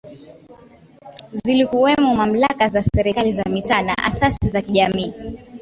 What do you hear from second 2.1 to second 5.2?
Mamlaka za Serikali za Mitaa na Asasi za Kijamii